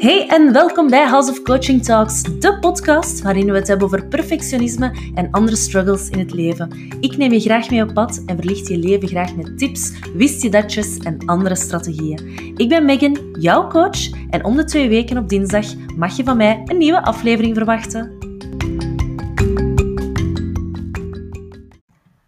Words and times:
Hey 0.00 0.28
en 0.28 0.52
welkom 0.52 0.90
bij 0.90 1.06
House 1.06 1.30
of 1.30 1.42
Coaching 1.42 1.84
Talks, 1.84 2.22
de 2.22 2.58
podcast 2.58 3.22
waarin 3.22 3.46
we 3.46 3.52
het 3.52 3.68
hebben 3.68 3.86
over 3.86 4.06
perfectionisme 4.06 5.12
en 5.14 5.30
andere 5.30 5.56
struggles 5.56 6.08
in 6.08 6.18
het 6.18 6.32
leven. 6.32 6.70
Ik 7.00 7.16
neem 7.16 7.32
je 7.32 7.40
graag 7.40 7.70
mee 7.70 7.82
op 7.82 7.94
pad 7.94 8.22
en 8.26 8.36
verlicht 8.36 8.68
je 8.68 8.78
leven 8.78 9.08
graag 9.08 9.36
met 9.36 9.58
tips, 9.58 9.92
wist 10.14 10.42
je 10.42 10.50
datjes 10.50 10.98
en 10.98 11.18
andere 11.26 11.54
strategieën. 11.54 12.54
Ik 12.56 12.68
ben 12.68 12.84
Megan, 12.84 13.36
jouw 13.38 13.68
coach, 13.68 14.10
en 14.30 14.44
om 14.44 14.56
de 14.56 14.64
twee 14.64 14.88
weken 14.88 15.18
op 15.18 15.28
dinsdag 15.28 15.66
mag 15.96 16.16
je 16.16 16.24
van 16.24 16.36
mij 16.36 16.62
een 16.64 16.78
nieuwe 16.78 17.02
aflevering 17.02 17.56
verwachten. 17.56 18.18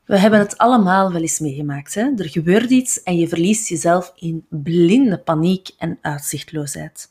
We 0.05 0.19
hebben 0.19 0.39
het 0.39 0.59
allemaal 0.59 1.13
wel 1.13 1.21
eens 1.21 1.39
meegemaakt. 1.39 1.95
Hè? 1.95 2.11
Er 2.17 2.29
gebeurt 2.29 2.71
iets 2.71 3.03
en 3.03 3.17
je 3.17 3.29
verliest 3.29 3.69
jezelf 3.69 4.13
in 4.17 4.47
blinde 4.49 5.19
paniek 5.19 5.71
en 5.79 5.99
uitzichtloosheid. 6.01 7.11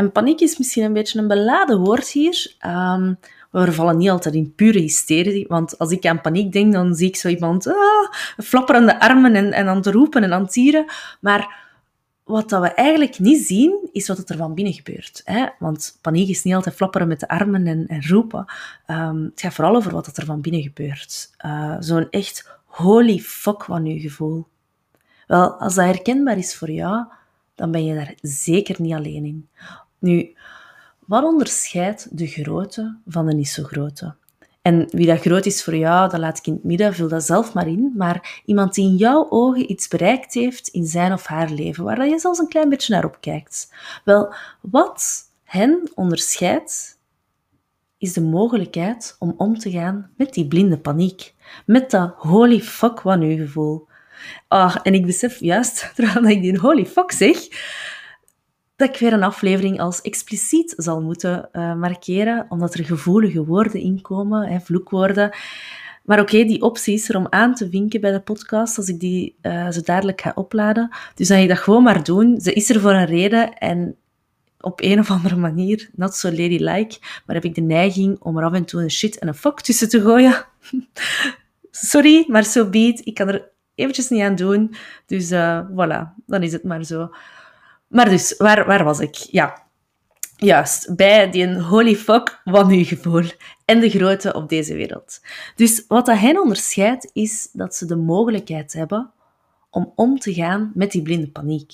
En 0.00 0.12
paniek 0.12 0.40
is 0.40 0.58
misschien 0.58 0.84
een 0.84 0.92
beetje 0.92 1.18
een 1.18 1.28
beladen 1.28 1.78
woord 1.78 2.08
hier. 2.08 2.54
Um, 2.66 3.18
we 3.50 3.72
vallen 3.72 3.96
niet 3.96 4.10
altijd 4.10 4.34
in 4.34 4.54
pure 4.54 4.78
hysterie, 4.78 5.46
want 5.48 5.78
als 5.78 5.90
ik 5.90 6.06
aan 6.06 6.20
paniek 6.20 6.52
denk, 6.52 6.72
dan 6.72 6.94
zie 6.94 7.08
ik 7.08 7.16
zo 7.16 7.28
iemand 7.28 7.66
ah, 7.66 8.12
flapperende 8.36 9.00
armen 9.00 9.34
en, 9.34 9.52
en 9.52 9.68
aan 9.68 9.76
het 9.76 9.86
roepen 9.86 10.22
en 10.22 10.32
aan 10.32 10.42
het 10.42 10.52
tieren. 10.52 10.84
Maar 11.20 11.68
wat 12.24 12.48
dat 12.48 12.62
we 12.62 12.68
eigenlijk 12.68 13.18
niet 13.18 13.46
zien, 13.46 13.88
is 13.92 14.08
wat 14.08 14.30
er 14.30 14.36
van 14.36 14.54
binnen 14.54 14.74
gebeurt. 14.74 15.20
Hè? 15.24 15.46
Want 15.58 15.98
paniek 16.00 16.28
is 16.28 16.42
niet 16.42 16.54
altijd 16.54 16.74
flapperen 16.74 17.08
met 17.08 17.20
de 17.20 17.28
armen 17.28 17.66
en, 17.66 17.86
en 17.86 18.08
roepen. 18.08 18.44
Um, 18.86 19.24
het 19.24 19.40
gaat 19.40 19.54
vooral 19.54 19.76
over 19.76 19.92
wat 19.92 20.16
er 20.16 20.24
van 20.24 20.40
binnen 20.40 20.62
gebeurt. 20.62 21.30
Uh, 21.46 21.76
Zo'n 21.78 22.10
echt 22.10 22.58
holy 22.64 23.18
fuck 23.18 23.64
van 23.64 23.84
je 23.84 24.00
gevoel. 24.00 24.46
Wel, 25.26 25.52
als 25.52 25.74
dat 25.74 25.84
herkenbaar 25.84 26.38
is 26.38 26.56
voor 26.56 26.70
jou, 26.70 27.04
dan 27.54 27.70
ben 27.70 27.84
je 27.84 27.94
daar 27.94 28.14
zeker 28.20 28.76
niet 28.78 28.94
alleen 28.94 29.24
in. 29.24 29.48
Nu, 30.00 30.36
wat 31.06 31.24
onderscheidt 31.24 32.18
de 32.18 32.26
grote 32.26 32.98
van 33.06 33.26
de 33.26 33.34
niet 33.34 33.48
zo 33.48 33.62
grote? 33.62 34.14
En 34.62 34.88
wie 34.90 35.06
dat 35.06 35.20
groot 35.20 35.46
is 35.46 35.64
voor 35.64 35.76
jou, 35.76 36.10
dat 36.10 36.20
laat 36.20 36.38
ik 36.38 36.46
in 36.46 36.52
het 36.52 36.64
midden, 36.64 36.94
vul 36.94 37.08
dat 37.08 37.24
zelf 37.24 37.54
maar 37.54 37.66
in. 37.68 37.92
Maar 37.96 38.42
iemand 38.44 38.74
die 38.74 38.88
in 38.88 38.96
jouw 38.96 39.26
ogen 39.30 39.70
iets 39.70 39.88
bereikt 39.88 40.34
heeft 40.34 40.68
in 40.68 40.84
zijn 40.84 41.12
of 41.12 41.26
haar 41.26 41.50
leven, 41.50 41.84
waar 41.84 42.08
je 42.08 42.18
zelfs 42.18 42.38
een 42.38 42.48
klein 42.48 42.68
beetje 42.68 42.94
naar 42.94 43.04
opkijkt. 43.04 43.74
Wel, 44.04 44.34
wat 44.60 45.30
hen 45.44 45.90
onderscheidt, 45.94 46.98
is 47.98 48.12
de 48.12 48.20
mogelijkheid 48.20 49.16
om 49.18 49.34
om 49.36 49.58
te 49.58 49.70
gaan 49.70 50.10
met 50.16 50.34
die 50.34 50.46
blinde 50.46 50.78
paniek. 50.78 51.34
Met 51.66 51.90
dat 51.90 52.14
holy 52.16 52.60
fuck 52.60 53.00
van 53.00 53.20
uw 53.20 53.36
gevoel. 53.36 53.88
Ah, 54.48 54.76
en 54.82 54.94
ik 54.94 55.06
besef 55.06 55.40
juist, 55.40 55.90
terwijl 55.94 56.24
ik 56.24 56.42
die 56.42 56.58
holy 56.58 56.86
fuck 56.86 57.12
zeg, 57.12 57.38
dat 58.80 58.88
ik 58.88 59.00
weer 59.00 59.12
een 59.12 59.22
aflevering 59.22 59.80
als 59.80 60.00
expliciet 60.00 60.74
zal 60.76 61.02
moeten 61.02 61.48
uh, 61.52 61.74
markeren, 61.74 62.46
omdat 62.48 62.74
er 62.74 62.84
gevoelige 62.84 63.44
woorden 63.44 63.80
inkomen, 63.80 64.48
hè, 64.48 64.60
vloekwoorden. 64.60 65.30
Maar 66.04 66.20
oké, 66.20 66.44
die 66.44 66.62
optie 66.62 66.94
is 66.94 67.08
er 67.08 67.16
om 67.16 67.26
aan 67.30 67.54
te 67.54 67.68
vinken 67.68 68.00
bij 68.00 68.12
de 68.12 68.20
podcast, 68.20 68.78
als 68.78 68.88
ik 68.88 69.00
die 69.00 69.36
uh, 69.42 69.70
zo 69.70 69.80
dadelijk 69.80 70.20
ga 70.20 70.32
opladen. 70.34 70.90
Dus 71.14 71.28
dan 71.28 71.36
ga 71.36 71.42
je 71.42 71.48
dat 71.48 71.58
gewoon 71.58 71.82
maar 71.82 72.04
doen. 72.04 72.40
Ze 72.40 72.52
is 72.52 72.70
er 72.70 72.80
voor 72.80 72.92
een 72.92 73.06
reden 73.06 73.58
en 73.58 73.96
op 74.60 74.80
een 74.82 74.98
of 74.98 75.10
andere 75.10 75.36
manier, 75.36 75.90
not 75.92 76.14
so 76.14 76.28
ladylike, 76.28 76.98
maar 77.26 77.36
heb 77.36 77.44
ik 77.44 77.54
de 77.54 77.60
neiging 77.60 78.20
om 78.20 78.38
er 78.38 78.44
af 78.44 78.52
en 78.52 78.64
toe 78.64 78.82
een 78.82 78.90
shit 78.90 79.18
en 79.18 79.28
een 79.28 79.34
fuck 79.34 79.60
tussen 79.60 79.88
te 79.88 80.00
gooien. 80.00 80.44
Sorry, 81.70 82.24
maar 82.28 82.44
zo 82.44 82.64
so 82.64 82.70
be 82.70 83.00
Ik 83.04 83.14
kan 83.14 83.28
er 83.28 83.48
eventjes 83.74 84.08
niet 84.08 84.22
aan 84.22 84.34
doen. 84.34 84.74
Dus 85.06 85.32
uh, 85.32 85.60
voilà, 85.70 86.24
dan 86.26 86.42
is 86.42 86.52
het 86.52 86.64
maar 86.64 86.84
zo. 86.84 87.10
Maar 87.90 88.08
dus, 88.08 88.34
waar, 88.36 88.66
waar 88.66 88.84
was 88.84 88.98
ik? 88.98 89.14
Ja, 89.14 89.62
juist, 90.36 90.96
bij 90.96 91.30
die 91.30 91.60
holy 91.60 91.96
fuck 91.96 92.40
van 92.44 92.70
uw 92.70 92.84
gevoel 92.84 93.24
en 93.64 93.80
de 93.80 93.90
grootte 93.90 94.34
op 94.34 94.48
deze 94.48 94.74
wereld. 94.74 95.20
Dus 95.54 95.84
wat 95.88 96.06
dat 96.06 96.18
hen 96.18 96.40
onderscheidt, 96.40 97.10
is 97.12 97.48
dat 97.52 97.74
ze 97.74 97.86
de 97.86 97.96
mogelijkheid 97.96 98.72
hebben 98.72 99.10
om 99.70 99.92
om 99.94 100.18
te 100.18 100.34
gaan 100.34 100.70
met 100.74 100.90
die 100.90 101.02
blinde 101.02 101.28
paniek. 101.28 101.72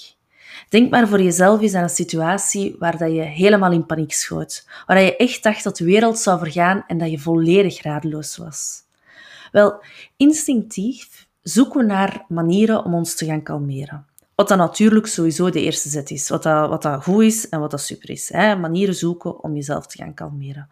Denk 0.68 0.90
maar 0.90 1.08
voor 1.08 1.22
jezelf 1.22 1.60
eens 1.60 1.74
aan 1.74 1.82
een 1.82 1.88
situatie 1.88 2.76
waar 2.78 2.98
dat 2.98 3.12
je 3.12 3.22
helemaal 3.22 3.72
in 3.72 3.86
paniek 3.86 4.12
schoot, 4.12 4.68
waar 4.86 5.02
je 5.02 5.16
echt 5.16 5.42
dacht 5.42 5.64
dat 5.64 5.76
de 5.76 5.84
wereld 5.84 6.18
zou 6.18 6.38
vergaan 6.38 6.84
en 6.86 6.98
dat 6.98 7.10
je 7.10 7.18
volledig 7.18 7.82
radeloos 7.82 8.36
was. 8.36 8.82
Wel, 9.52 9.82
instinctief 10.16 11.28
zoeken 11.42 11.80
we 11.80 11.86
naar 11.86 12.24
manieren 12.28 12.84
om 12.84 12.94
ons 12.94 13.14
te 13.14 13.26
gaan 13.26 13.42
kalmeren. 13.42 14.06
Wat 14.36 14.48
dan 14.48 14.58
natuurlijk 14.58 15.06
sowieso 15.06 15.50
de 15.50 15.62
eerste 15.62 15.88
zet 15.88 16.10
is. 16.10 16.28
Wat 16.28 16.42
dat, 16.42 16.68
wat 16.68 16.82
dat 16.82 17.02
goed 17.02 17.22
is 17.22 17.48
en 17.48 17.60
wat 17.60 17.70
dat 17.70 17.80
super 17.80 18.10
is. 18.10 18.32
Hè? 18.32 18.56
Manieren 18.56 18.94
zoeken 18.94 19.42
om 19.42 19.54
jezelf 19.54 19.86
te 19.86 19.96
gaan 19.96 20.14
kalmeren. 20.14 20.68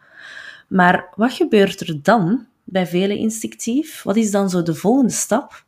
Maar 0.69 1.13
wat 1.17 1.33
gebeurt 1.33 1.81
er 1.81 2.03
dan 2.03 2.47
bij 2.65 2.87
velen 2.87 3.17
instinctief? 3.17 4.03
Wat 4.03 4.17
is 4.17 4.31
dan 4.31 4.51
zo 4.51 4.63
de 4.63 4.75
volgende 4.75 5.13
stap? 5.13 5.65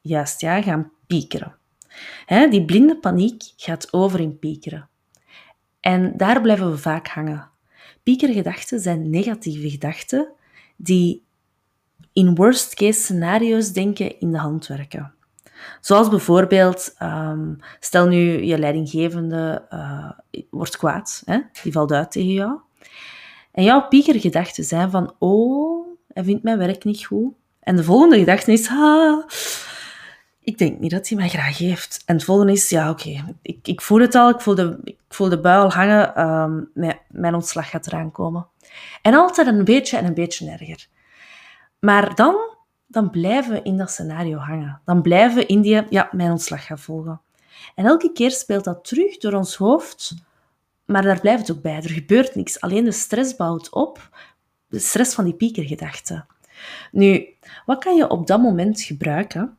Juist, 0.00 0.40
ja, 0.40 0.62
gaan 0.62 0.92
piekeren. 1.06 1.56
Hè? 2.26 2.48
Die 2.48 2.64
blinde 2.64 2.98
paniek 2.98 3.42
gaat 3.56 3.92
over 3.92 4.20
in 4.20 4.38
piekeren. 4.38 4.88
En 5.80 6.16
daar 6.16 6.40
blijven 6.40 6.70
we 6.70 6.78
vaak 6.78 7.08
hangen. 7.08 7.50
Piekergedachten 8.02 8.80
zijn 8.80 9.10
negatieve 9.10 9.70
gedachten 9.70 10.28
die 10.76 11.24
in 12.12 12.34
worst 12.34 12.74
case 12.74 13.00
scenario's 13.00 13.72
denken 13.72 14.20
in 14.20 14.32
de 14.32 14.38
hand 14.38 14.66
werken. 14.66 15.14
Zoals 15.80 16.08
bijvoorbeeld, 16.08 16.94
um, 17.02 17.58
stel 17.80 18.06
nu 18.06 18.44
je 18.44 18.58
leidinggevende 18.58 19.66
uh, 19.70 20.10
wordt 20.50 20.76
kwaad, 20.76 21.22
hè? 21.24 21.38
die 21.62 21.72
valt 21.72 21.92
uit 21.92 22.10
tegen 22.10 22.32
jou. 22.32 22.58
En 23.52 23.64
jouw 23.64 23.88
piekergedachten 23.88 24.64
zijn 24.64 24.90
van, 24.90 25.14
oh, 25.18 25.86
hij 26.12 26.24
vindt 26.24 26.42
mijn 26.42 26.58
werk 26.58 26.84
niet 26.84 27.04
goed. 27.04 27.32
En 27.60 27.76
de 27.76 27.84
volgende 27.84 28.18
gedachte 28.18 28.52
is, 28.52 28.68
ah, 28.68 29.24
ik 30.40 30.58
denk 30.58 30.78
niet 30.78 30.90
dat 30.90 31.08
hij 31.08 31.18
mij 31.18 31.28
graag 31.28 31.58
heeft. 31.58 32.02
En 32.06 32.14
het 32.14 32.24
volgende 32.24 32.52
is, 32.52 32.68
ja, 32.68 32.90
oké, 32.90 33.36
ik, 33.42 33.58
ik 33.68 33.80
voel 33.80 34.00
het 34.00 34.14
al, 34.14 34.28
ik 34.28 34.40
voel 34.40 34.54
de, 34.54 34.78
ik 34.84 34.98
voel 35.08 35.28
de 35.28 35.40
bui 35.40 35.62
al 35.62 35.72
hangen, 35.72 36.28
um, 36.28 36.70
mijn, 36.74 36.98
mijn 37.08 37.34
ontslag 37.34 37.70
gaat 37.70 37.86
eraan 37.86 38.12
komen. 38.12 38.46
En 39.02 39.14
altijd 39.14 39.46
een 39.46 39.64
beetje 39.64 39.96
en 39.96 40.04
een 40.04 40.14
beetje 40.14 40.50
erger. 40.50 40.86
Maar 41.78 42.14
dan 42.14 42.36
dan 42.86 43.10
blijven 43.10 43.52
we 43.52 43.62
in 43.62 43.76
dat 43.76 43.90
scenario 43.90 44.38
hangen. 44.38 44.80
Dan 44.84 45.02
blijven 45.02 45.36
we 45.36 45.46
in 45.46 45.60
die, 45.60 45.82
ja, 45.90 46.08
mijn 46.12 46.30
ontslag 46.30 46.66
gaan 46.66 46.78
volgen. 46.78 47.20
En 47.74 47.84
elke 47.84 48.12
keer 48.12 48.30
speelt 48.30 48.64
dat 48.64 48.84
terug 48.84 49.18
door 49.18 49.32
ons 49.32 49.56
hoofd, 49.56 50.14
maar 50.84 51.02
daar 51.02 51.20
blijft 51.20 51.48
het 51.48 51.56
ook 51.56 51.62
bij. 51.62 51.76
Er 51.76 51.90
gebeurt 51.90 52.34
niks. 52.34 52.60
Alleen 52.60 52.84
de 52.84 52.92
stress 52.92 53.36
bouwt 53.36 53.70
op, 53.70 54.08
de 54.68 54.78
stress 54.78 55.14
van 55.14 55.24
die 55.24 55.34
piekergedachten. 55.34 56.26
Nu, 56.92 57.28
wat 57.66 57.78
kan 57.78 57.96
je 57.96 58.08
op 58.08 58.26
dat 58.26 58.40
moment 58.40 58.80
gebruiken? 58.80 59.56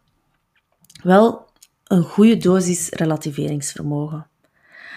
Wel, 1.03 1.46
een 1.88 2.03
goede 2.03 2.38
dosis 2.38 2.90
relativeringsvermogen. 2.90 4.28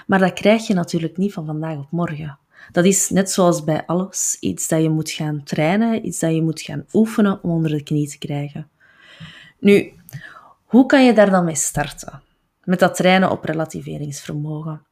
Maar 0.06 0.18
dat 0.18 0.32
krijg 0.32 0.66
je 0.66 0.74
natuurlijk 0.74 1.16
niet 1.16 1.32
van 1.32 1.46
vandaag 1.46 1.78
op 1.78 1.90
morgen. 1.90 2.38
Dat 2.72 2.84
is 2.84 3.10
net 3.10 3.30
zoals 3.30 3.64
bij 3.64 3.86
alles 3.86 4.36
iets 4.40 4.68
dat 4.68 4.82
je 4.82 4.90
moet 4.90 5.10
gaan 5.10 5.42
trainen, 5.44 6.06
iets 6.06 6.18
dat 6.18 6.34
je 6.34 6.42
moet 6.42 6.60
gaan 6.60 6.84
oefenen 6.92 7.42
om 7.42 7.50
onder 7.50 7.70
de 7.70 7.82
knie 7.82 8.08
te 8.08 8.18
krijgen. 8.18 8.68
Nu, 9.58 9.92
hoe 10.64 10.86
kan 10.86 11.04
je 11.04 11.12
daar 11.12 11.30
dan 11.30 11.44
mee 11.44 11.54
starten? 11.54 12.22
Met 12.64 12.78
dat 12.78 12.94
trainen 12.94 13.30
op 13.30 13.44
relativeringsvermogen. 13.44 14.82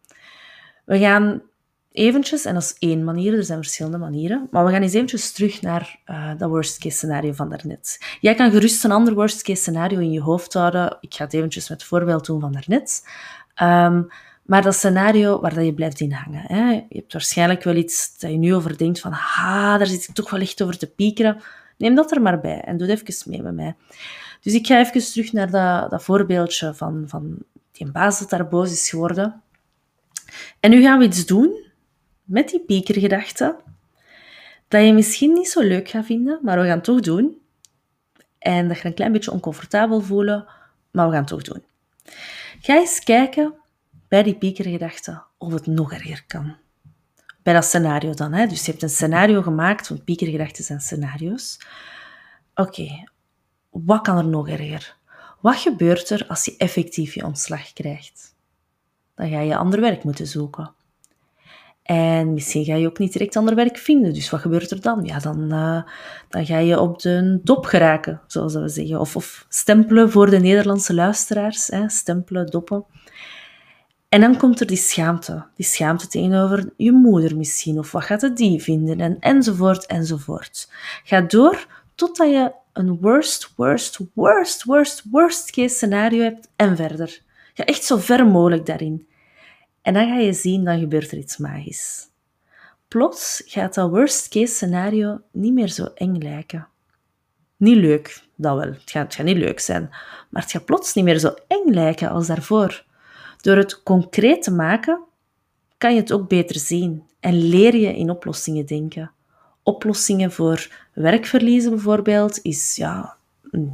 We 0.84 0.98
gaan 0.98 1.42
eventjes, 1.92 2.44
en 2.44 2.54
dat 2.54 2.62
is 2.62 2.76
één 2.78 3.04
manier, 3.04 3.34
er 3.34 3.44
zijn 3.44 3.58
verschillende 3.58 3.98
manieren, 3.98 4.48
maar 4.50 4.64
we 4.64 4.70
gaan 4.70 4.82
eens 4.82 4.92
eventjes 4.92 5.32
terug 5.32 5.62
naar 5.62 6.00
uh, 6.06 6.30
dat 6.38 6.48
worst 6.48 6.78
case 6.78 6.96
scenario 6.96 7.32
van 7.32 7.50
daarnet. 7.50 8.16
Jij 8.20 8.34
kan 8.34 8.50
gerust 8.50 8.84
een 8.84 8.92
ander 8.92 9.14
worst 9.14 9.42
case 9.42 9.60
scenario 9.60 9.98
in 9.98 10.12
je 10.12 10.20
hoofd 10.20 10.54
houden. 10.54 10.96
Ik 11.00 11.14
ga 11.14 11.24
het 11.24 11.34
eventjes 11.34 11.68
met 11.68 11.78
het 11.78 11.88
voorbeeld 11.88 12.26
doen 12.26 12.40
van 12.40 12.52
daarnet. 12.52 13.08
Um, 13.62 14.08
maar 14.46 14.62
dat 14.62 14.74
scenario 14.74 15.40
waar 15.40 15.54
dat 15.54 15.64
je 15.64 15.74
blijft 15.74 16.00
in 16.00 16.12
hangen. 16.12 16.42
Hè. 16.46 16.70
Je 16.70 16.84
hebt 16.88 17.12
waarschijnlijk 17.12 17.62
wel 17.62 17.74
iets 17.74 18.18
dat 18.18 18.30
je 18.30 18.36
nu 18.36 18.54
over 18.54 18.78
denkt 18.78 19.00
van, 19.00 19.12
ha, 19.12 19.78
daar 19.78 19.86
zit 19.86 20.08
ik 20.08 20.14
toch 20.14 20.30
wel 20.30 20.40
echt 20.40 20.62
over 20.62 20.78
te 20.78 20.86
piekeren. 20.86 21.42
Neem 21.78 21.94
dat 21.94 22.12
er 22.12 22.22
maar 22.22 22.40
bij 22.40 22.60
en 22.60 22.76
doe 22.76 22.90
het 22.90 23.08
even 23.08 23.30
mee 23.30 23.42
met 23.42 23.54
mij. 23.54 23.74
Dus 24.40 24.54
ik 24.54 24.66
ga 24.66 24.78
even 24.78 25.12
terug 25.12 25.32
naar 25.32 25.50
dat, 25.50 25.90
dat 25.90 26.02
voorbeeldje 26.02 26.74
van, 26.74 27.04
van 27.06 27.38
die 27.72 27.90
baas 27.90 28.18
dat 28.18 28.30
daar 28.30 28.48
boos 28.48 28.72
is 28.72 28.90
geworden. 28.90 29.42
En 30.60 30.70
nu 30.70 30.82
gaan 30.82 30.98
we 30.98 31.04
iets 31.04 31.26
doen 31.26 31.64
met 32.24 32.48
die 32.48 32.60
piekergedachte 32.60 33.56
dat 34.68 34.84
je 34.84 34.92
misschien 34.92 35.32
niet 35.32 35.48
zo 35.48 35.60
leuk 35.60 35.88
gaat 35.88 36.06
vinden, 36.06 36.38
maar 36.42 36.58
we 36.60 36.66
gaan 36.66 36.74
het 36.74 36.84
toch 36.84 37.00
doen. 37.00 37.40
En 38.38 38.68
dat 38.68 38.78
je 38.78 38.86
een 38.86 38.94
klein 38.94 39.12
beetje 39.12 39.30
oncomfortabel 39.30 40.00
voelen, 40.00 40.46
maar 40.90 41.06
we 41.06 41.12
gaan 41.12 41.20
het 41.20 41.30
toch 41.30 41.42
doen. 41.42 41.62
Ga 42.60 42.74
eens 42.74 43.00
kijken 43.00 43.54
bij 44.08 44.22
die 44.22 44.34
piekergedachte 44.34 45.22
of 45.38 45.52
het 45.52 45.66
nog 45.66 45.92
erger 45.92 46.24
kan. 46.26 46.56
Bij 47.42 47.54
dat 47.54 47.64
scenario 47.64 48.14
dan. 48.14 48.32
Hè? 48.32 48.46
Dus 48.46 48.64
je 48.64 48.70
hebt 48.70 48.82
een 48.82 48.88
scenario 48.88 49.42
gemaakt, 49.42 49.88
want 49.88 50.04
piekergedachten 50.04 50.64
zijn 50.64 50.80
scenario's. 50.80 51.58
Oké, 52.54 53.08
wat 53.70 54.00
kan 54.00 54.16
er 54.16 54.26
nog 54.26 54.48
erger? 54.48 54.96
Wat 55.40 55.56
gebeurt 55.56 56.10
er 56.10 56.24
als 56.28 56.44
je 56.44 56.54
effectief 56.56 57.14
je 57.14 57.24
ontslag 57.24 57.72
krijgt? 57.72 58.34
Dan 59.14 59.30
ga 59.30 59.40
je 59.40 59.56
ander 59.56 59.80
werk 59.80 60.04
moeten 60.04 60.26
zoeken. 60.26 60.74
En 61.82 62.32
misschien 62.32 62.64
ga 62.64 62.74
je 62.74 62.86
ook 62.86 62.98
niet 62.98 63.12
direct 63.12 63.36
ander 63.36 63.54
werk 63.54 63.78
vinden. 63.78 64.14
Dus 64.14 64.30
wat 64.30 64.40
gebeurt 64.40 64.70
er 64.70 64.80
dan? 64.80 65.04
Ja, 65.04 65.18
dan, 65.18 65.40
uh, 65.52 65.82
dan 66.28 66.46
ga 66.46 66.58
je 66.58 66.80
op 66.80 67.00
de 67.00 67.40
dop 67.42 67.64
geraken, 67.64 68.20
zoals 68.26 68.54
we 68.54 68.68
zeggen. 68.68 69.00
Of, 69.00 69.16
of 69.16 69.46
stempelen 69.48 70.10
voor 70.10 70.30
de 70.30 70.40
Nederlandse 70.40 70.94
luisteraars. 70.94 71.66
Hè? 71.66 71.88
Stempelen, 71.88 72.46
doppen. 72.46 72.84
En 74.16 74.22
dan 74.22 74.36
komt 74.36 74.60
er 74.60 74.66
die 74.66 74.76
schaamte. 74.76 75.46
Die 75.54 75.66
schaamte 75.66 76.06
tegenover 76.06 76.72
je 76.76 76.92
moeder 76.92 77.36
misschien. 77.36 77.78
Of 77.78 77.92
wat 77.92 78.04
gaat 78.04 78.20
het 78.20 78.36
die 78.36 78.62
vinden? 78.62 79.00
En, 79.00 79.16
enzovoort, 79.20 79.86
enzovoort. 79.86 80.68
Ga 81.04 81.20
door 81.20 81.66
totdat 81.94 82.28
je 82.28 82.52
een 82.72 83.00
worst, 83.00 83.52
worst, 83.56 83.98
worst, 84.14 84.64
worst, 84.64 85.02
worst 85.10 85.50
case 85.50 85.74
scenario 85.74 86.22
hebt 86.22 86.48
en 86.56 86.76
verder. 86.76 87.22
Ga 87.54 87.64
echt 87.64 87.84
zo 87.84 87.96
ver 87.96 88.26
mogelijk 88.26 88.66
daarin. 88.66 89.08
En 89.82 89.94
dan 89.94 90.08
ga 90.08 90.16
je 90.16 90.32
zien, 90.32 90.64
dan 90.64 90.78
gebeurt 90.78 91.10
er 91.10 91.18
iets 91.18 91.36
magisch. 91.36 92.06
Plots 92.88 93.42
gaat 93.46 93.74
dat 93.74 93.90
worst 93.90 94.28
case 94.28 94.54
scenario 94.54 95.20
niet 95.32 95.52
meer 95.52 95.68
zo 95.68 95.84
eng 95.94 96.18
lijken. 96.18 96.68
Niet 97.56 97.76
leuk, 97.76 98.22
dat 98.36 98.56
wel. 98.56 98.72
Het 98.72 98.90
gaat, 98.90 99.04
het 99.04 99.14
gaat 99.14 99.26
niet 99.26 99.36
leuk 99.36 99.60
zijn. 99.60 99.88
Maar 100.30 100.42
het 100.42 100.50
gaat 100.50 100.64
plots 100.64 100.94
niet 100.94 101.04
meer 101.04 101.18
zo 101.18 101.34
eng 101.48 101.70
lijken 101.70 102.10
als 102.10 102.26
daarvoor. 102.26 102.84
Door 103.40 103.56
het 103.56 103.82
concreet 103.82 104.42
te 104.42 104.50
maken, 104.50 105.00
kan 105.78 105.94
je 105.94 106.00
het 106.00 106.12
ook 106.12 106.28
beter 106.28 106.58
zien 106.58 107.02
en 107.20 107.48
leer 107.48 107.76
je 107.76 107.96
in 107.96 108.10
oplossingen 108.10 108.66
denken. 108.66 109.10
Oplossingen 109.62 110.32
voor 110.32 110.68
werkverliezen 110.92 111.70
bijvoorbeeld 111.70 112.38
is 112.42 112.76
ja, 112.76 113.16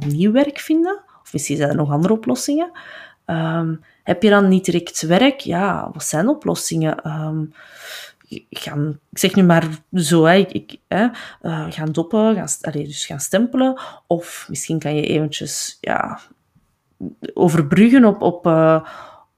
nieuw 0.07 0.31
werk 0.31 0.59
vinden. 0.59 1.01
Of 1.21 1.33
misschien 1.33 1.57
zijn 1.57 1.69
er 1.69 1.75
nog 1.75 1.91
andere 1.91 2.13
oplossingen. 2.13 2.71
Um, 3.25 3.83
heb 4.03 4.23
je 4.23 4.29
dan 4.29 4.47
niet 4.47 4.65
direct 4.65 5.01
werk? 5.01 5.39
Ja, 5.39 5.89
wat 5.93 6.03
zijn 6.03 6.27
oplossingen? 6.27 7.07
Um, 7.07 7.53
gaan, 8.49 8.99
ik 9.11 9.17
zeg 9.17 9.35
nu 9.35 9.43
maar 9.43 9.67
zo, 9.93 10.23
hè, 10.23 10.35
ik, 10.35 10.77
hè, 10.87 11.07
uh, 11.41 11.65
gaan 11.69 11.91
doppen, 11.91 12.35
gaan, 12.35 12.71
dus 12.71 13.05
gaan 13.05 13.19
stempelen. 13.19 13.81
Of 14.07 14.45
misschien 14.49 14.79
kan 14.79 14.95
je 14.95 15.07
eventjes 15.07 15.77
ja, 15.81 16.19
overbruggen 17.33 18.05
op, 18.05 18.21
op, 18.21 18.47
uh, 18.47 18.87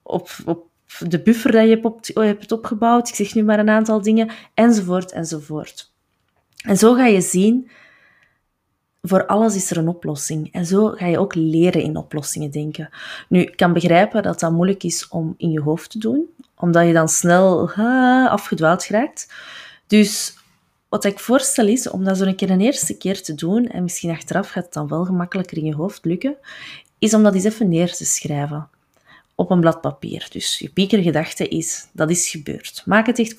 op, 0.06 0.30
op 0.44 0.66
de 0.98 1.22
buffer 1.22 1.52
dat 1.52 1.62
je 1.62 1.68
hebt, 1.68 1.84
op, 1.84 2.00
hebt 2.14 2.52
opgebouwd. 2.52 3.08
Ik 3.08 3.14
zeg 3.14 3.34
nu 3.34 3.42
maar 3.42 3.58
een 3.58 3.68
aantal 3.68 4.02
dingen, 4.02 4.30
enzovoort, 4.54 5.12
enzovoort. 5.12 5.92
En 6.56 6.76
zo 6.76 6.94
ga 6.94 7.06
je 7.06 7.20
zien 7.20 7.70
voor 9.08 9.26
alles 9.26 9.54
is 9.54 9.70
er 9.70 9.76
een 9.76 9.88
oplossing. 9.88 10.52
En 10.52 10.66
zo 10.66 10.88
ga 10.88 11.06
je 11.06 11.18
ook 11.18 11.34
leren 11.34 11.82
in 11.82 11.96
oplossingen 11.96 12.50
denken. 12.50 12.88
Nu, 13.28 13.40
ik 13.40 13.56
kan 13.56 13.72
begrijpen 13.72 14.22
dat 14.22 14.40
dat 14.40 14.52
moeilijk 14.52 14.82
is 14.82 15.08
om 15.08 15.34
in 15.36 15.50
je 15.50 15.60
hoofd 15.60 15.90
te 15.90 15.98
doen, 15.98 16.26
omdat 16.56 16.86
je 16.86 16.92
dan 16.92 17.08
snel 17.08 17.70
afgedwaald 18.28 18.86
raakt. 18.86 19.32
Dus 19.86 20.38
wat 20.88 21.04
ik 21.04 21.18
voorstel 21.18 21.66
is 21.66 21.90
om 21.90 22.04
dat 22.04 22.18
zo 22.18 22.24
een 22.24 22.36
keer 22.36 22.50
een 22.50 22.60
eerste 22.60 22.96
keer 22.96 23.22
te 23.22 23.34
doen, 23.34 23.66
en 23.66 23.82
misschien 23.82 24.10
achteraf 24.10 24.48
gaat 24.48 24.64
het 24.64 24.72
dan 24.72 24.88
wel 24.88 25.04
gemakkelijker 25.04 25.56
in 25.56 25.64
je 25.64 25.74
hoofd 25.74 26.04
lukken, 26.04 26.36
is 26.98 27.14
om 27.14 27.22
dat 27.22 27.34
eens 27.34 27.44
even 27.44 27.68
neer 27.68 27.94
te 27.94 28.04
schrijven 28.04 28.68
op 29.36 29.50
een 29.50 29.60
blad 29.60 29.80
papier. 29.80 30.26
Dus 30.30 30.58
je 30.58 30.68
piekergedachte 30.68 31.48
is, 31.48 31.88
dat 31.92 32.10
is 32.10 32.28
gebeurd. 32.28 32.82
Maak 32.84 33.06
het 33.06 33.18
echt 33.18 33.34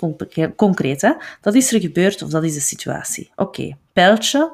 concreet. 0.56 1.02
Hè? 1.02 1.14
Dat 1.42 1.56
is 1.56 1.74
er 1.74 1.80
gebeurd 1.80 2.22
of 2.22 2.30
dat 2.30 2.44
is 2.44 2.54
de 2.54 2.60
situatie. 2.60 3.32
Oké, 3.36 3.78
pijltje, 3.94 4.52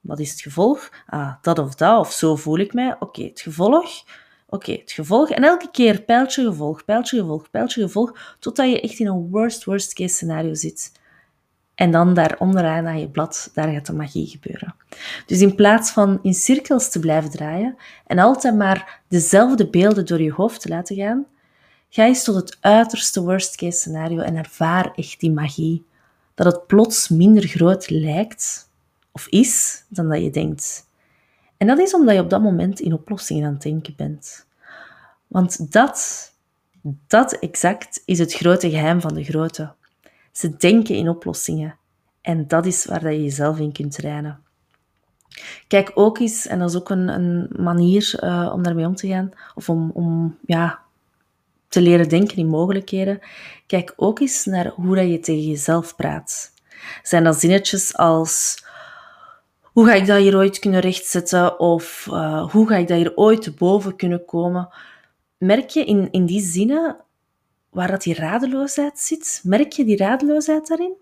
wat 0.00 0.18
is 0.18 0.30
het 0.30 0.40
gevolg? 0.40 0.90
Ah, 1.06 1.34
dat 1.42 1.58
of 1.58 1.74
dat, 1.74 1.98
of 1.98 2.12
zo 2.12 2.36
voel 2.36 2.58
ik 2.58 2.72
mij. 2.72 2.96
Oké, 2.98 3.22
het 3.22 3.40
gevolg. 3.40 4.04
Oké, 4.48 4.72
het 4.72 4.92
gevolg. 4.92 5.30
En 5.30 5.44
elke 5.44 5.70
keer 5.70 6.02
pijltje, 6.02 6.44
gevolg, 6.44 6.84
pijltje, 6.84 7.18
gevolg, 7.18 7.50
pijltje, 7.50 7.82
gevolg, 7.82 8.36
totdat 8.38 8.70
je 8.70 8.80
echt 8.80 8.98
in 8.98 9.06
een 9.06 9.28
worst, 9.30 9.64
worst 9.64 9.92
case 9.92 10.14
scenario 10.14 10.54
zit. 10.54 10.92
En 11.76 11.90
dan 11.90 12.14
daar 12.14 12.36
onderaan 12.38 12.86
aan 12.86 13.00
je 13.00 13.08
blad, 13.08 13.50
daar 13.54 13.72
gaat 13.72 13.86
de 13.86 13.92
magie 13.92 14.26
gebeuren. 14.26 14.74
Dus 15.26 15.40
in 15.40 15.54
plaats 15.54 15.90
van 15.90 16.18
in 16.22 16.34
cirkels 16.34 16.90
te 16.90 17.00
blijven 17.00 17.30
draaien 17.30 17.76
en 18.06 18.18
altijd 18.18 18.56
maar 18.56 19.00
dezelfde 19.08 19.68
beelden 19.68 20.06
door 20.06 20.22
je 20.22 20.32
hoofd 20.32 20.60
te 20.60 20.68
laten 20.68 20.96
gaan, 20.96 21.26
ga 21.88 22.04
eens 22.04 22.24
tot 22.24 22.34
het 22.34 22.56
uiterste 22.60 23.22
worst 23.22 23.56
case 23.56 23.78
scenario 23.78 24.20
en 24.20 24.36
ervaar 24.36 24.92
echt 24.94 25.20
die 25.20 25.30
magie. 25.30 25.84
Dat 26.34 26.46
het 26.46 26.66
plots 26.66 27.08
minder 27.08 27.46
groot 27.46 27.90
lijkt 27.90 28.68
of 29.12 29.26
is 29.26 29.84
dan 29.88 30.08
dat 30.08 30.22
je 30.22 30.30
denkt. 30.30 30.86
En 31.56 31.66
dat 31.66 31.78
is 31.78 31.94
omdat 31.94 32.14
je 32.14 32.20
op 32.20 32.30
dat 32.30 32.42
moment 32.42 32.80
in 32.80 32.92
oplossingen 32.92 33.46
aan 33.46 33.52
het 33.52 33.62
denken 33.62 33.94
bent. 33.96 34.46
Want 35.26 35.72
dat, 35.72 36.32
dat 37.06 37.32
exact 37.32 38.02
is 38.04 38.18
het 38.18 38.32
grote 38.32 38.70
geheim 38.70 39.00
van 39.00 39.14
de 39.14 39.24
grote. 39.24 39.74
Ze 40.36 40.56
denken 40.56 40.94
in 40.94 41.08
oplossingen. 41.08 41.76
En 42.20 42.48
dat 42.48 42.66
is 42.66 42.84
waar 42.84 43.12
je 43.12 43.22
jezelf 43.22 43.58
in 43.58 43.72
kunt 43.72 43.92
trainen. 43.92 44.40
Kijk 45.68 45.92
ook 45.94 46.18
eens, 46.18 46.46
en 46.46 46.58
dat 46.58 46.70
is 46.70 46.76
ook 46.76 46.90
een, 46.90 47.08
een 47.08 47.48
manier 47.56 48.20
uh, 48.24 48.50
om 48.52 48.62
daarmee 48.62 48.86
om 48.86 48.94
te 48.94 49.08
gaan, 49.08 49.30
of 49.54 49.68
om, 49.68 49.90
om 49.94 50.38
ja, 50.46 50.78
te 51.68 51.80
leren 51.80 52.08
denken 52.08 52.36
in 52.36 52.46
mogelijkheden. 52.46 53.20
Kijk 53.66 53.92
ook 53.96 54.20
eens 54.20 54.44
naar 54.44 54.68
hoe 54.68 54.96
dat 54.96 55.08
je 55.08 55.20
tegen 55.20 55.48
jezelf 55.48 55.96
praat. 55.96 56.52
Zijn 57.02 57.24
dat 57.24 57.40
zinnetjes 57.40 57.96
als 57.96 58.64
hoe 59.62 59.86
ga 59.86 59.94
ik 59.94 60.06
dat 60.06 60.18
hier 60.18 60.36
ooit 60.36 60.58
kunnen 60.58 60.80
rechtzetten? 60.80 61.60
Of 61.60 62.06
uh, 62.10 62.50
hoe 62.50 62.68
ga 62.68 62.76
ik 62.76 62.88
dat 62.88 62.96
hier 62.96 63.16
ooit 63.16 63.56
boven 63.56 63.96
kunnen 63.96 64.24
komen? 64.24 64.68
Merk 65.38 65.68
je 65.68 65.84
in, 65.84 66.08
in 66.10 66.26
die 66.26 66.40
zinnen 66.40 66.96
waar 67.76 67.90
dat 67.90 68.02
die 68.02 68.14
radeloosheid 68.14 68.98
zit? 68.98 69.40
Merk 69.44 69.72
je 69.72 69.84
die 69.84 69.96
radeloosheid 69.96 70.66
daarin? 70.66 70.92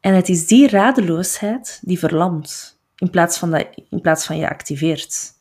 En 0.00 0.14
het 0.14 0.28
is 0.28 0.46
die 0.46 0.68
radeloosheid 0.68 1.80
die 1.82 1.98
verlamt, 1.98 2.78
in 2.96 3.10
plaats 3.10 3.38
van, 3.38 3.50
dat, 3.50 3.66
in 3.90 4.00
plaats 4.00 4.26
van 4.26 4.36
je 4.36 4.48
activeert. 4.48 5.32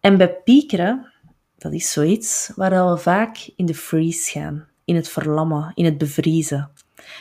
En 0.00 0.16
bij 0.16 0.34
piekeren, 0.34 1.12
dat 1.58 1.72
is 1.72 1.92
zoiets 1.92 2.52
waar 2.56 2.90
we 2.90 2.96
vaak 2.96 3.50
in 3.56 3.66
de 3.66 3.74
freeze 3.74 4.30
gaan, 4.30 4.68
in 4.84 4.94
het 4.94 5.08
verlammen, 5.08 5.72
in 5.74 5.84
het 5.84 5.98
bevriezen 5.98 6.70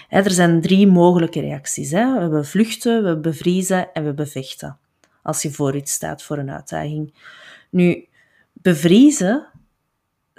er 0.09 0.31
zijn 0.31 0.61
drie 0.61 0.87
mogelijke 0.87 1.39
reacties. 1.39 1.91
We 1.91 2.39
vluchten, 2.43 3.03
we 3.03 3.17
bevriezen 3.17 3.93
en 3.93 4.05
we 4.05 4.13
bevechten. 4.13 4.77
Als 5.21 5.41
je 5.41 5.51
voor 5.51 5.75
iets 5.75 5.93
staat 5.93 6.23
voor 6.23 6.37
een 6.37 6.51
uitdaging. 6.51 7.13
Nu, 7.69 8.07
bevriezen 8.53 9.47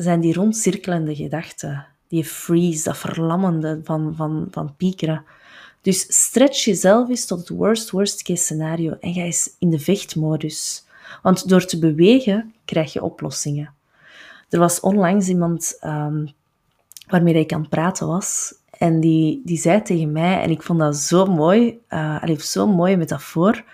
zijn 0.02 0.20
die 0.20 0.35
rondcirkelende 0.35 1.14
gedachten. 1.14 1.87
Die 2.09 2.25
freeze, 2.25 2.85
dat 2.85 2.99
verlammende 2.99 3.80
van, 3.85 4.14
van, 4.16 4.49
van 4.50 4.76
piekeren. 4.76 5.25
Dus 5.83 6.25
stretch 6.25 6.64
jezelf 6.64 7.09
eens 7.09 7.26
tot 7.26 7.38
het 7.38 7.49
worst, 7.49 7.90
worst 7.90 8.23
case 8.23 8.42
scenario 8.42 8.97
en 9.00 9.14
ga 9.14 9.21
eens 9.21 9.50
in 9.59 9.71
de 9.71 9.78
vechtmodus. 9.78 10.85
Want 11.23 11.49
door 11.49 11.64
te 11.64 11.78
bewegen 11.78 12.54
krijg 12.64 12.92
je 12.92 13.02
oplossingen. 13.02 13.75
Er 14.49 14.59
was 14.59 14.80
onlangs 14.80 15.28
iemand 15.28 15.78
um, 15.85 16.33
waarmee 17.07 17.35
ik 17.35 17.52
aan 17.52 17.61
het 17.61 17.71
praten 17.71 18.07
was 18.07 18.54
en 18.78 19.00
die, 19.00 19.42
die 19.45 19.59
zei 19.59 19.83
tegen 19.83 20.12
mij, 20.12 20.40
en 20.40 20.50
ik 20.50 20.62
vond 20.62 20.78
dat 20.78 20.97
zo 20.97 21.26
mooi, 21.26 21.78
uh, 21.88 22.23
allee, 22.23 22.40
zo'n 22.40 22.71
mooie 22.71 22.97
metafoor, 22.97 23.64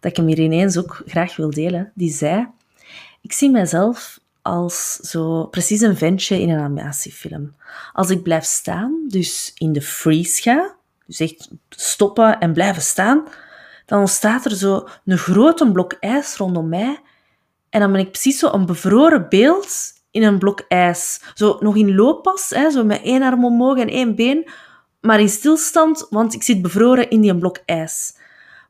dat 0.00 0.10
ik 0.10 0.16
hem 0.16 0.26
hier 0.26 0.38
ineens 0.38 0.78
ook 0.78 1.02
graag 1.06 1.36
wil 1.36 1.50
delen. 1.50 1.92
Die 1.94 2.10
zei, 2.10 2.46
ik 3.20 3.32
zie 3.32 3.50
mijzelf 3.50 4.20
als 4.44 4.94
zo 4.94 5.46
precies 5.46 5.80
een 5.80 5.96
ventje 5.96 6.40
in 6.40 6.50
een 6.50 6.60
animatiefilm. 6.60 7.54
Als 7.92 8.10
ik 8.10 8.22
blijf 8.22 8.44
staan, 8.44 9.04
dus 9.08 9.52
in 9.54 9.72
de 9.72 9.82
freeze 9.82 10.42
ga, 10.42 10.74
dus 11.06 11.20
echt 11.20 11.50
stoppen 11.68 12.40
en 12.40 12.52
blijven 12.52 12.82
staan, 12.82 13.24
dan 13.86 14.00
ontstaat 14.00 14.44
er 14.44 14.56
zo 14.56 14.88
een 15.04 15.18
grote 15.18 15.72
blok 15.72 15.92
ijs 15.92 16.36
rondom 16.36 16.68
mij. 16.68 17.00
En 17.70 17.80
dan 17.80 17.92
ben 17.92 18.00
ik 18.00 18.10
precies 18.10 18.38
zo 18.38 18.50
een 18.52 18.66
bevroren 18.66 19.28
beeld 19.28 19.92
in 20.10 20.22
een 20.22 20.38
blok 20.38 20.64
ijs. 20.68 21.22
Zo 21.34 21.56
nog 21.60 21.76
in 21.76 21.94
looppas, 21.94 22.50
hè, 22.50 22.70
zo 22.70 22.84
met 22.84 23.02
één 23.02 23.22
arm 23.22 23.44
omhoog 23.44 23.78
en 23.78 23.88
één 23.88 24.14
been, 24.14 24.50
maar 25.00 25.20
in 25.20 25.28
stilstand, 25.28 26.06
want 26.10 26.34
ik 26.34 26.42
zit 26.42 26.62
bevroren 26.62 27.10
in 27.10 27.20
die 27.20 27.38
blok 27.38 27.58
ijs. 27.64 28.16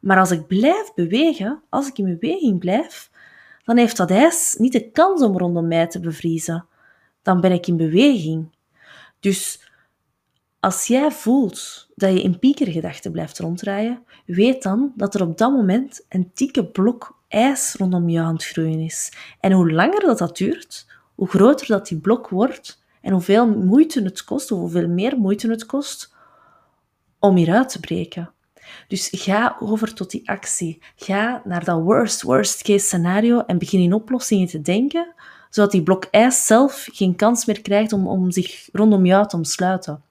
Maar 0.00 0.18
als 0.18 0.30
ik 0.30 0.46
blijf 0.46 0.92
bewegen, 0.94 1.62
als 1.68 1.88
ik 1.88 1.98
in 1.98 2.18
beweging 2.18 2.58
blijf, 2.58 3.10
dan 3.64 3.76
heeft 3.76 3.96
dat 3.96 4.10
ijs 4.10 4.54
niet 4.58 4.72
de 4.72 4.90
kans 4.90 5.22
om 5.22 5.38
rondom 5.38 5.68
mij 5.68 5.86
te 5.86 6.00
bevriezen. 6.00 6.66
Dan 7.22 7.40
ben 7.40 7.52
ik 7.52 7.66
in 7.66 7.76
beweging. 7.76 8.56
Dus 9.20 9.68
als 10.60 10.86
jij 10.86 11.10
voelt 11.10 11.88
dat 11.94 12.12
je 12.12 12.22
in 12.22 12.38
piekergedachten 12.38 13.12
blijft 13.12 13.38
ronddraaien, 13.38 14.04
weet 14.26 14.62
dan 14.62 14.92
dat 14.96 15.14
er 15.14 15.22
op 15.22 15.38
dat 15.38 15.50
moment 15.50 16.04
een 16.08 16.30
dikke 16.34 16.66
blok 16.66 17.18
ijs 17.28 17.74
rondom 17.74 18.08
je 18.08 18.20
aan 18.20 18.34
het 18.34 18.44
groeien 18.44 18.80
is. 18.80 19.12
En 19.40 19.52
hoe 19.52 19.72
langer 19.72 20.00
dat, 20.00 20.18
dat 20.18 20.36
duurt, 20.36 20.86
hoe 21.14 21.28
groter 21.28 21.66
dat 21.66 21.88
die 21.88 21.98
blok 21.98 22.28
wordt 22.28 22.82
en 23.00 23.12
hoeveel 23.12 23.48
moeite 23.48 24.02
het 24.02 24.24
kost, 24.24 24.52
of 24.52 24.58
hoeveel 24.58 24.88
meer 24.88 25.18
moeite 25.18 25.50
het 25.50 25.66
kost 25.66 26.14
om 27.18 27.36
hieruit 27.36 27.68
te 27.68 27.80
breken. 27.80 28.33
Dus 28.88 29.08
ga 29.12 29.56
over 29.60 29.94
tot 29.94 30.10
die 30.10 30.28
actie. 30.28 30.82
Ga 30.96 31.42
naar 31.44 31.64
dat 31.64 31.82
worst, 31.82 32.22
worst 32.22 32.62
case 32.62 32.86
scenario 32.86 33.40
en 33.40 33.58
begin 33.58 33.80
in 33.80 33.92
oplossingen 33.92 34.46
te 34.46 34.60
denken, 34.60 35.14
zodat 35.50 35.70
die 35.72 35.82
blok 35.82 36.04
ijs 36.04 36.46
zelf 36.46 36.88
geen 36.92 37.16
kans 37.16 37.44
meer 37.44 37.62
krijgt 37.62 37.92
om, 37.92 38.06
om 38.06 38.30
zich 38.30 38.68
rondom 38.72 39.06
jou 39.06 39.28
te 39.28 39.36
omsluiten. 39.36 40.02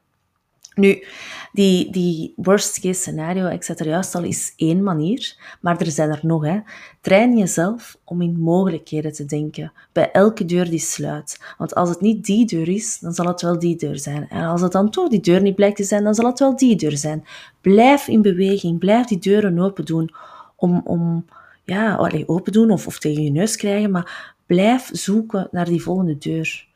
Nu, 0.75 1.03
die, 1.51 1.91
die 1.91 2.33
worst 2.35 2.79
case 2.79 3.01
scenario, 3.01 3.47
ik 3.47 3.63
zet 3.63 3.79
er 3.79 3.87
juist 3.87 4.15
al, 4.15 4.23
is 4.23 4.53
één 4.55 4.83
manier, 4.83 5.35
maar 5.61 5.79
er 5.79 5.91
zijn 5.91 6.09
er 6.09 6.19
nog. 6.21 6.43
Hè. 6.43 6.59
Train 7.01 7.37
jezelf 7.37 7.97
om 8.03 8.21
in 8.21 8.39
mogelijkheden 8.39 9.13
te 9.13 9.25
denken, 9.25 9.71
bij 9.91 10.11
elke 10.11 10.45
deur 10.45 10.69
die 10.69 10.79
sluit. 10.79 11.39
Want 11.57 11.75
als 11.75 11.89
het 11.89 12.01
niet 12.01 12.25
die 12.25 12.45
deur 12.45 12.69
is, 12.69 12.99
dan 12.99 13.13
zal 13.13 13.25
het 13.25 13.41
wel 13.41 13.59
die 13.59 13.75
deur 13.75 13.99
zijn. 13.99 14.29
En 14.29 14.43
als 14.43 14.61
het 14.61 14.71
dan 14.71 14.89
toch 14.89 15.09
die 15.09 15.21
deur 15.21 15.41
niet 15.41 15.55
blijkt 15.55 15.77
te 15.77 15.83
zijn, 15.83 16.03
dan 16.03 16.15
zal 16.15 16.25
het 16.25 16.39
wel 16.39 16.55
die 16.55 16.75
deur 16.75 16.97
zijn. 16.97 17.25
Blijf 17.61 18.07
in 18.07 18.21
beweging, 18.21 18.79
blijf 18.79 19.05
die 19.05 19.19
deuren 19.19 19.59
open 19.59 19.85
doen, 19.85 20.13
om, 20.55 20.81
om 20.83 21.25
ja, 21.63 21.95
allee, 21.95 22.27
open 22.27 22.51
doen 22.51 22.71
of, 22.71 22.87
of 22.87 22.99
tegen 22.99 23.23
je 23.23 23.31
neus 23.31 23.55
krijgen, 23.55 23.91
maar 23.91 24.35
blijf 24.45 24.89
zoeken 24.91 25.47
naar 25.51 25.65
die 25.65 25.81
volgende 25.81 26.17
deur. 26.17 26.67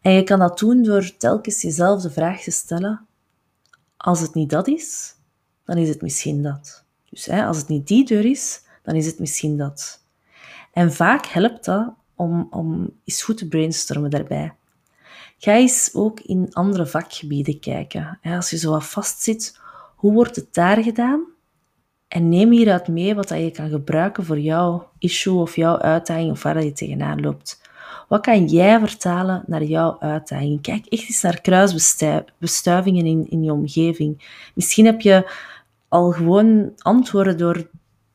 En 0.00 0.12
je 0.12 0.22
kan 0.22 0.38
dat 0.38 0.58
doen 0.58 0.82
door 0.82 1.16
telkens 1.16 1.62
jezelf 1.62 2.02
de 2.02 2.10
vraag 2.10 2.42
te 2.42 2.50
stellen, 2.50 3.06
als 3.96 4.20
het 4.20 4.34
niet 4.34 4.50
dat 4.50 4.68
is, 4.68 5.14
dan 5.64 5.76
is 5.76 5.88
het 5.88 6.02
misschien 6.02 6.42
dat. 6.42 6.84
Dus 7.10 7.26
hè, 7.26 7.44
als 7.44 7.56
het 7.56 7.68
niet 7.68 7.86
die 7.86 8.04
deur 8.04 8.24
is, 8.24 8.62
dan 8.82 8.94
is 8.94 9.06
het 9.06 9.18
misschien 9.18 9.56
dat. 9.56 10.04
En 10.72 10.92
vaak 10.92 11.26
helpt 11.26 11.64
dat 11.64 11.94
om, 12.14 12.48
om 12.50 12.90
eens 13.04 13.22
goed 13.22 13.36
te 13.36 13.48
brainstormen 13.48 14.10
daarbij. 14.10 14.54
Ga 15.38 15.52
eens 15.52 15.90
ook 15.92 16.20
in 16.20 16.48
andere 16.52 16.86
vakgebieden 16.86 17.60
kijken. 17.60 18.18
Als 18.22 18.50
je 18.50 18.56
zo 18.56 18.70
wat 18.70 18.84
vastzit, 18.84 19.60
hoe 19.96 20.12
wordt 20.12 20.36
het 20.36 20.54
daar 20.54 20.82
gedaan? 20.82 21.24
En 22.08 22.28
neem 22.28 22.50
hieruit 22.50 22.88
mee 22.88 23.14
wat 23.14 23.28
je 23.28 23.50
kan 23.50 23.70
gebruiken 23.70 24.24
voor 24.24 24.38
jouw 24.38 24.90
issue 24.98 25.34
of 25.34 25.56
jouw 25.56 25.78
uitdaging 25.78 26.30
of 26.30 26.42
waar 26.42 26.64
je 26.64 26.72
tegenaan 26.72 27.20
loopt. 27.20 27.60
Wat 28.08 28.20
kan 28.20 28.46
jij 28.46 28.78
vertalen 28.78 29.42
naar 29.46 29.62
jouw 29.62 29.96
uitdaging? 30.00 30.60
Kijk 30.60 30.86
echt 30.86 31.02
eens 31.02 31.22
naar 31.22 31.40
kruisbestuivingen 31.40 33.06
in, 33.06 33.26
in 33.28 33.42
je 33.42 33.52
omgeving. 33.52 34.22
Misschien 34.54 34.84
heb 34.84 35.00
je 35.00 35.30
al 35.88 36.10
gewoon 36.10 36.72
antwoorden 36.78 37.38
door, 37.38 37.68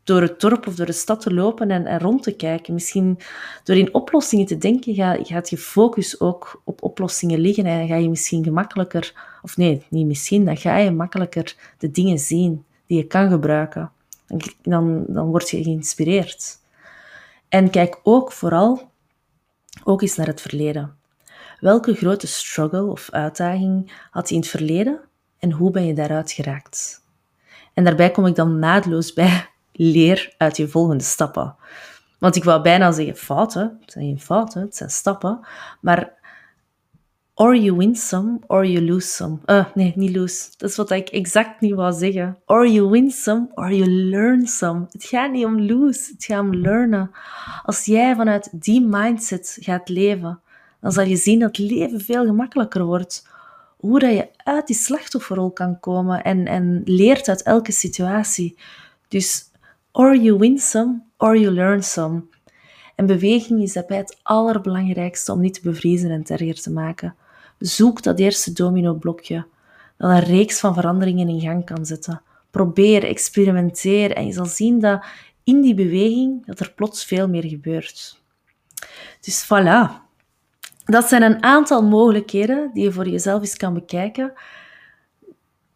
door 0.03 0.21
het 0.21 0.39
dorp 0.39 0.67
of 0.67 0.75
door 0.75 0.85
de 0.85 0.91
stad 0.91 1.21
te 1.21 1.33
lopen 1.33 1.71
en, 1.71 1.85
en 1.85 1.99
rond 1.99 2.23
te 2.23 2.31
kijken. 2.31 2.73
Misschien 2.73 3.17
door 3.63 3.75
in 3.75 3.93
oplossingen 3.93 4.45
te 4.45 4.57
denken, 4.57 5.25
gaat 5.25 5.49
je 5.49 5.57
focus 5.57 6.19
ook 6.19 6.61
op 6.63 6.83
oplossingen 6.83 7.39
liggen 7.39 7.65
en 7.65 7.87
ga 7.87 7.95
je 7.95 8.09
misschien 8.09 8.43
gemakkelijker, 8.43 9.13
of 9.41 9.57
nee, 9.57 9.83
niet 9.89 10.05
misschien, 10.05 10.45
dan 10.45 10.57
ga 10.57 10.77
je 10.77 10.91
makkelijker 10.91 11.55
de 11.77 11.91
dingen 11.91 12.19
zien 12.19 12.63
die 12.87 12.97
je 12.97 13.07
kan 13.07 13.29
gebruiken. 13.29 13.91
Dan, 14.61 15.03
dan 15.07 15.27
word 15.27 15.49
je 15.49 15.63
geïnspireerd. 15.63 16.57
En 17.49 17.69
kijk 17.69 17.99
ook 18.03 18.31
vooral 18.31 18.88
ook 19.83 20.01
eens 20.01 20.15
naar 20.15 20.27
het 20.27 20.41
verleden. 20.41 20.97
Welke 21.59 21.93
grote 21.93 22.27
struggle 22.27 22.85
of 22.85 23.09
uitdaging 23.11 23.91
had 24.11 24.29
je 24.29 24.35
in 24.35 24.41
het 24.41 24.49
verleden 24.49 24.99
en 25.39 25.51
hoe 25.51 25.71
ben 25.71 25.85
je 25.85 25.93
daaruit 25.93 26.31
geraakt? 26.31 27.03
En 27.73 27.83
daarbij 27.83 28.11
kom 28.11 28.25
ik 28.25 28.35
dan 28.35 28.59
naadloos 28.59 29.13
bij 29.13 29.49
leer 29.71 30.33
uit 30.37 30.57
je 30.57 30.67
volgende 30.67 31.03
stappen. 31.03 31.55
Want 32.19 32.35
ik 32.35 32.43
wou 32.43 32.61
bijna 32.61 32.91
zeggen 32.91 33.15
fouten, 33.15 33.77
het 33.81 33.91
zijn 33.91 34.05
geen 34.05 34.19
fouten, 34.19 34.61
het 34.61 34.75
zijn 34.75 34.89
stappen, 34.89 35.39
maar 35.81 36.13
Or 37.41 37.55
you 37.55 37.77
win 37.77 37.95
some, 37.95 38.39
or 38.47 38.65
you 38.65 38.81
lose 38.81 39.07
some. 39.07 39.39
Uh, 39.45 39.65
nee, 39.73 39.93
niet 39.95 40.15
lose. 40.15 40.49
Dat 40.57 40.69
is 40.69 40.75
wat 40.75 40.91
ik 40.91 41.09
exact 41.09 41.61
niet 41.61 41.73
wou 41.73 41.93
zeggen. 41.93 42.37
Or 42.45 42.67
you 42.67 42.89
win 42.89 43.11
some, 43.11 43.47
or 43.53 43.73
you 43.73 43.89
learn 43.89 44.47
some. 44.47 44.87
Het 44.91 45.03
gaat 45.03 45.31
niet 45.31 45.45
om 45.45 45.61
lose, 45.61 46.11
het 46.13 46.25
gaat 46.25 46.39
om 46.39 46.55
learnen. 46.55 47.11
Als 47.63 47.85
jij 47.85 48.15
vanuit 48.15 48.49
die 48.51 48.81
mindset 48.81 49.57
gaat 49.59 49.89
leven, 49.89 50.39
dan 50.81 50.91
zal 50.91 51.03
je 51.03 51.15
zien 51.15 51.39
dat 51.39 51.57
leven 51.57 52.01
veel 52.01 52.25
gemakkelijker 52.25 52.83
wordt. 52.83 53.27
Hoe 53.77 53.99
dat 53.99 54.11
je 54.11 54.27
uit 54.43 54.67
die 54.67 54.75
slachtofferrol 54.75 55.51
kan 55.51 55.79
komen 55.79 56.23
en, 56.23 56.45
en 56.45 56.81
leert 56.85 57.27
uit 57.27 57.43
elke 57.43 57.71
situatie. 57.71 58.57
Dus, 59.07 59.51
or 59.91 60.15
you 60.15 60.37
win 60.37 60.57
some, 60.57 61.01
or 61.17 61.37
you 61.37 61.53
learn 61.53 61.83
some. 61.83 62.23
En 62.95 63.05
beweging 63.05 63.61
is 63.61 63.73
daarbij 63.73 63.97
het 63.97 64.19
allerbelangrijkste 64.23 65.31
om 65.31 65.39
niet 65.39 65.53
te 65.53 65.61
bevriezen 65.61 66.11
en 66.11 66.23
terger 66.23 66.61
te 66.61 66.71
maken. 66.71 67.15
Zoek 67.59 68.03
dat 68.03 68.19
eerste 68.19 68.53
domino-blokje 68.53 69.45
dat 69.97 70.09
een 70.09 70.19
reeks 70.19 70.59
van 70.59 70.73
veranderingen 70.73 71.29
in 71.29 71.41
gang 71.41 71.65
kan 71.65 71.85
zetten. 71.85 72.21
Probeer, 72.51 73.03
experimenteer 73.03 74.11
en 74.11 74.25
je 74.25 74.33
zal 74.33 74.45
zien 74.45 74.79
dat 74.79 75.05
in 75.43 75.61
die 75.61 75.73
beweging 75.73 76.45
dat 76.45 76.59
er 76.59 76.73
plots 76.73 77.05
veel 77.05 77.27
meer 77.27 77.45
gebeurt. 77.45 78.21
Dus 79.19 79.45
voilà. 79.45 80.07
Dat 80.85 81.05
zijn 81.05 81.21
een 81.21 81.43
aantal 81.43 81.83
mogelijkheden 81.83 82.69
die 82.73 82.83
je 82.83 82.91
voor 82.91 83.07
jezelf 83.07 83.41
eens 83.41 83.57
kan 83.57 83.73
bekijken. 83.73 84.33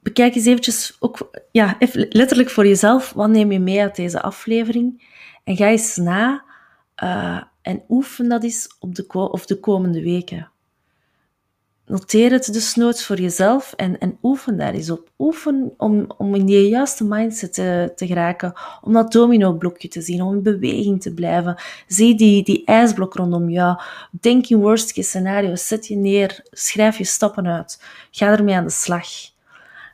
Bekijk 0.01 0.35
eens 0.35 0.45
eventjes 0.45 0.97
ook 0.99 1.29
ja, 1.51 1.79
even 1.79 2.05
letterlijk 2.09 2.49
voor 2.49 2.67
jezelf. 2.67 3.13
Wat 3.13 3.29
neem 3.29 3.51
je 3.51 3.59
mee 3.59 3.81
uit 3.81 3.95
deze 3.95 4.21
aflevering? 4.21 5.11
En 5.43 5.55
ga 5.55 5.67
eens 5.67 5.95
na 5.95 6.43
uh, 7.03 7.43
en 7.61 7.83
oefen 7.89 8.29
dat 8.29 8.43
eens 8.43 8.75
op 8.79 8.95
de, 8.95 9.07
of 9.07 9.45
de 9.45 9.59
komende 9.59 10.01
weken. 10.01 10.51
Noteer 11.85 12.31
het 12.31 12.53
dus 12.53 12.75
nooit 12.75 13.03
voor 13.03 13.19
jezelf 13.19 13.73
en, 13.75 13.99
en 13.99 14.17
oefen 14.21 14.57
daar 14.57 14.73
eens 14.73 14.89
op. 14.89 15.09
Oefen 15.19 15.73
om, 15.77 16.05
om 16.17 16.35
in 16.35 16.45
die 16.45 16.69
juiste 16.69 17.03
mindset 17.03 17.53
te, 17.53 17.91
te 17.95 18.07
geraken, 18.07 18.53
om 18.81 18.93
dat 18.93 19.11
domino-blokje 19.11 19.87
te 19.87 20.01
zien, 20.01 20.21
om 20.21 20.33
in 20.33 20.43
beweging 20.43 21.01
te 21.01 21.13
blijven. 21.13 21.61
Zie 21.87 22.15
die, 22.15 22.43
die 22.43 22.65
ijsblok 22.65 23.13
rondom 23.13 23.49
jou. 23.49 23.79
Denk 24.11 24.47
in 24.47 24.59
worst 24.59 24.93
case 24.93 25.07
scenario's, 25.07 25.67
zet 25.67 25.87
je 25.87 25.95
neer, 25.95 26.41
schrijf 26.51 26.97
je 26.97 27.03
stappen 27.03 27.47
uit. 27.47 27.81
Ga 28.11 28.31
ermee 28.31 28.55
aan 28.55 28.63
de 28.63 28.69
slag. 28.69 29.07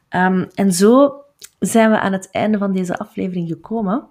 Um, 0.09 0.47
en 0.53 0.73
zo 0.73 1.23
zijn 1.59 1.91
we 1.91 1.99
aan 1.99 2.13
het 2.13 2.29
einde 2.31 2.57
van 2.57 2.73
deze 2.73 2.97
aflevering 2.97 3.47
gekomen. 3.47 4.07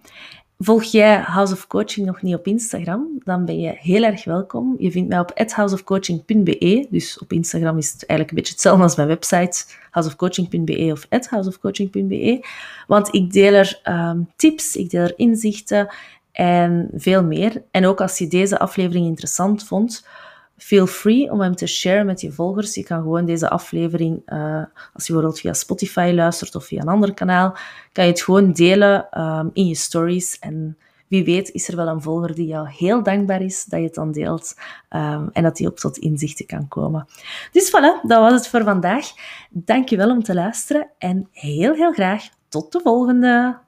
Volg 0.65 0.83
jij 0.83 1.21
House 1.21 1.53
of 1.53 1.67
Coaching 1.67 2.07
nog 2.07 2.23
niet 2.23 2.35
op 2.35 2.47
Instagram, 2.47 3.21
dan 3.25 3.45
ben 3.45 3.61
je 3.61 3.77
heel 3.79 4.03
erg 4.03 4.25
welkom. 4.25 4.75
Je 4.79 4.91
vindt 4.91 5.09
mij 5.09 5.19
op 5.19 5.33
houseofcoaching.be. 5.55 6.87
Dus 6.91 7.19
op 7.19 7.33
Instagram 7.33 7.79
is 7.79 7.93
het 7.93 8.07
eigenlijk 8.07 8.31
een 8.31 8.37
beetje 8.37 8.53
hetzelfde 8.53 8.83
als 8.83 8.97
mijn 8.97 9.09
website, 9.09 9.65
houseofcoaching.be 9.91 10.88
of 10.93 11.07
houseofcoaching.be. 11.31 12.47
Want 12.87 13.15
ik 13.15 13.33
deel 13.33 13.53
er 13.53 13.81
um, 13.85 14.31
tips, 14.37 14.77
ik 14.77 14.91
deel 14.91 15.03
er 15.03 15.19
inzichten 15.19 15.88
en 16.33 16.91
veel 16.95 17.25
meer. 17.25 17.62
En 17.71 17.87
ook 17.87 18.00
als 18.00 18.19
je 18.19 18.29
deze 18.29 18.59
aflevering 18.59 19.07
interessant 19.07 19.65
vond, 19.65 20.07
feel 20.59 20.87
free 20.87 21.31
om 21.31 21.41
hem 21.41 21.55
te 21.55 21.67
sharen 21.67 22.07
met 22.07 22.21
je 22.21 22.33
volgers. 22.33 22.75
Je 22.75 22.85
kan 22.85 23.03
gewoon 23.03 23.25
deze 23.25 23.49
aflevering, 23.49 24.23
uh, 24.27 24.62
als 24.95 25.07
je 25.07 25.12
bijvoorbeeld 25.12 25.41
via 25.41 25.53
Spotify 25.53 26.12
luistert 26.15 26.55
of 26.55 26.65
via 26.65 26.81
een 26.81 26.88
ander 26.88 27.15
kanaal, 27.15 27.57
kan 27.93 28.05
je 28.05 28.11
het 28.11 28.23
gewoon 28.23 28.53
delen 28.53 29.21
um, 29.21 29.50
in 29.53 29.67
je 29.67 29.75
stories. 29.75 30.38
En 30.38 30.79
wie 31.09 31.25
weet 31.25 31.50
is 31.50 31.69
er 31.69 31.77
wel 31.77 31.87
een 31.87 32.03
volger 32.03 32.35
die 32.35 32.47
jou 32.47 32.69
heel 32.71 33.03
dankbaar 33.03 33.43
is 33.43 33.65
dat 33.65 33.79
je 33.79 33.87
het 33.87 33.95
dan 33.95 34.12
deelt 34.12 34.55
um, 34.91 35.29
en 35.33 35.43
dat 35.43 35.57
die 35.57 35.67
ook 35.67 35.79
tot 35.79 35.99
inzichten 35.99 36.47
kan 36.47 36.69
komen. 36.69 37.07
Dus 37.53 37.69
voilà, 37.69 38.07
dat 38.07 38.21
was 38.21 38.33
het 38.33 38.49
voor 38.49 38.62
vandaag. 38.62 39.07
Dankjewel 39.50 40.11
om 40.11 40.23
te 40.23 40.35
luisteren 40.35 40.91
en 40.99 41.29
heel, 41.33 41.75
heel 41.75 41.93
graag 41.93 42.29
tot 42.49 42.73
de 42.73 42.81
volgende! 42.81 43.67